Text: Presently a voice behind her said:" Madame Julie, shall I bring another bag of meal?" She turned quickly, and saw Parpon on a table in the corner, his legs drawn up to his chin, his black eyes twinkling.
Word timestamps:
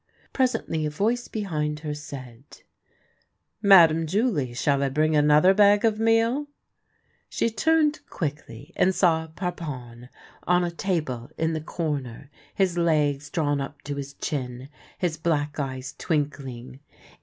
Presently 0.33 0.87
a 0.87 0.89
voice 0.89 1.27
behind 1.27 1.81
her 1.81 1.93
said:" 1.93 2.63
Madame 3.75 4.07
Julie, 4.07 4.51
shall 4.55 4.81
I 4.81 4.89
bring 4.89 5.15
another 5.15 5.53
bag 5.53 5.85
of 5.85 5.99
meal?" 5.99 6.47
She 7.29 7.51
turned 7.51 7.99
quickly, 8.09 8.73
and 8.75 8.95
saw 8.95 9.27
Parpon 9.27 10.09
on 10.47 10.63
a 10.63 10.71
table 10.71 11.29
in 11.37 11.53
the 11.53 11.61
corner, 11.61 12.31
his 12.55 12.79
legs 12.79 13.29
drawn 13.29 13.61
up 13.61 13.83
to 13.83 13.95
his 13.97 14.15
chin, 14.15 14.69
his 14.97 15.17
black 15.17 15.59
eyes 15.59 15.93
twinkling. 15.99 16.79